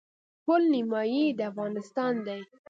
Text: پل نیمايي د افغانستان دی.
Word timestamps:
پل 0.45 0.61
نیمايي 0.73 1.23
د 1.37 1.39
افغانستان 1.51 2.13
دی. 2.27 2.39